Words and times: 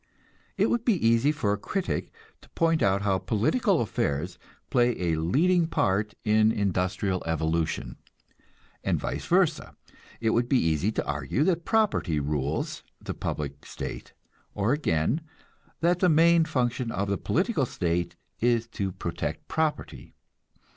It 0.57 0.71
would 0.71 0.83
be 0.83 0.95
easy 1.07 1.31
for 1.31 1.53
a 1.53 1.59
critic 1.59 2.11
to 2.41 2.49
point 2.49 2.81
out 2.81 3.03
how 3.03 3.19
political 3.19 3.81
affairs 3.81 4.39
play 4.71 4.99
a 5.11 5.17
leading 5.17 5.67
part 5.67 6.15
in 6.23 6.51
industrial 6.51 7.21
evolution, 7.27 7.97
and 8.83 8.99
vice 8.99 9.27
versa; 9.27 9.75
it 10.19 10.31
would 10.31 10.49
be 10.49 10.57
easy 10.57 10.91
to 10.93 11.05
argue 11.05 11.43
that 11.43 11.65
property 11.65 12.19
rules 12.19 12.81
the 12.99 13.13
political 13.13 13.59
state, 13.63 14.13
or 14.55 14.73
again, 14.73 15.21
that 15.81 15.99
the 15.99 16.09
main 16.09 16.45
function 16.45 16.89
of 16.91 17.07
the 17.07 17.19
political 17.19 17.67
state 17.67 18.15
is 18.39 18.65
to 18.69 18.91
protect 18.91 19.47
property. 19.47 20.15